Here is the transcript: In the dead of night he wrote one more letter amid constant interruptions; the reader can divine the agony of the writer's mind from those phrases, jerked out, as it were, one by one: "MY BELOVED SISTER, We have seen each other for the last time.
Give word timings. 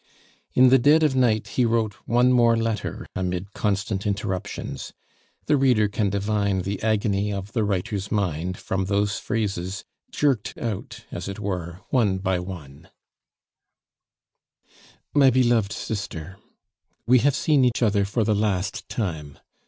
In 0.55 0.69
the 0.69 0.79
dead 0.79 1.03
of 1.03 1.15
night 1.15 1.49
he 1.49 1.63
wrote 1.63 1.93
one 2.07 2.31
more 2.33 2.57
letter 2.57 3.05
amid 3.15 3.53
constant 3.53 4.03
interruptions; 4.07 4.93
the 5.45 5.57
reader 5.57 5.87
can 5.87 6.09
divine 6.09 6.63
the 6.63 6.81
agony 6.81 7.31
of 7.31 7.51
the 7.51 7.63
writer's 7.63 8.11
mind 8.11 8.57
from 8.57 8.85
those 8.85 9.19
phrases, 9.19 9.83
jerked 10.09 10.57
out, 10.57 11.05
as 11.11 11.27
it 11.27 11.37
were, 11.39 11.81
one 11.91 12.17
by 12.17 12.39
one: 12.39 12.89
"MY 15.13 15.29
BELOVED 15.29 15.71
SISTER, 15.71 16.39
We 17.05 17.19
have 17.19 17.35
seen 17.35 17.63
each 17.63 17.83
other 17.83 18.03
for 18.03 18.23
the 18.23 18.33
last 18.33 18.89
time. 18.89 19.37